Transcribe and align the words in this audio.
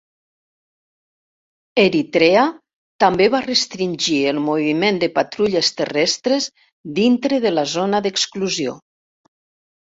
Eritrea 1.81 2.45
també 3.03 3.27
va 3.35 3.41
restringir 3.47 4.17
el 4.31 4.39
moviment 4.47 4.97
de 5.05 5.11
patrulles 5.19 5.69
terrestres 5.83 6.49
dintre 7.01 7.41
de 7.45 7.53
la 7.61 7.67
zona 7.77 8.01
d'exclusió. 8.09 8.75